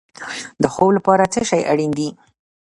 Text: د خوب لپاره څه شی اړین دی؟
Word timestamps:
د 0.61 0.63
خوب 0.73 0.89
لپاره 0.97 1.23
څه 1.33 1.41
شی 1.49 1.61
اړین 1.71 1.91
دی؟ 1.97 2.09